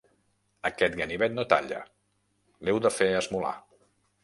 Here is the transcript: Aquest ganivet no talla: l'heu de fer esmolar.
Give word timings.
Aquest 0.69 0.97
ganivet 1.01 1.35
no 1.35 1.45
talla: 1.51 1.83
l'heu 2.65 2.83
de 2.89 2.95
fer 2.99 3.13
esmolar. 3.21 3.55